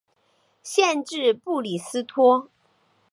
[0.63, 2.49] 县治布里斯托。